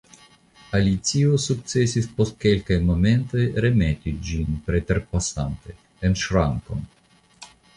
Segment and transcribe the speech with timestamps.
[0.77, 5.77] Alicio sukcesis post kelkaj momentoj remeti ĝin, preterpasante,
[6.11, 6.83] en ŝrankon.